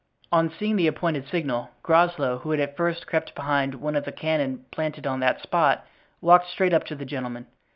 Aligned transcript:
On 0.31 0.49
seeing 0.49 0.77
the 0.77 0.87
appointed 0.87 1.27
signal, 1.27 1.69
Groslow, 1.83 2.39
who 2.39 2.49
had 2.49 2.59
at 2.59 2.75
first 2.75 3.05
crept 3.05 3.35
behind 3.35 3.75
one 3.75 3.95
of 3.95 4.03
the 4.03 4.11
cannons 4.11 4.61
planted 4.71 5.05
on 5.05 5.19
that 5.19 5.43
spot, 5.43 5.85
walked 6.21 6.47
straight 6.49 6.73
up 6.73 6.85
to 6.85 6.95
the 6.95 7.05
gentlemen. 7.05 7.45